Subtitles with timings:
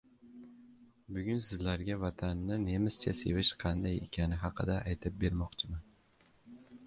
[1.15, 5.85] Bugun sizlarga vatanni nemischa sevish qanday ekani haqida aytib bermoqchiman.